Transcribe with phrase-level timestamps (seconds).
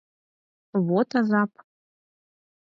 [0.87, 1.51] ВОТ АЗАП